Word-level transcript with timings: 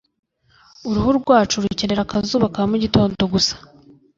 Uruhu 0.89 1.09
rwacu 1.19 1.55
rukenera 1.63 2.01
akazuba 2.03 2.45
ka 2.55 2.61
mugitondo 2.69 3.23
gusa 3.33 3.53